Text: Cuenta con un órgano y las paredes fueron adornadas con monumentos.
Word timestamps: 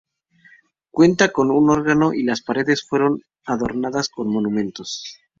Cuenta 0.89 1.31
con 1.31 1.51
un 1.51 1.69
órgano 1.69 2.11
y 2.11 2.23
las 2.23 2.41
paredes 2.41 2.83
fueron 2.89 3.21
adornadas 3.45 4.09
con 4.09 4.31
monumentos. 4.33 5.19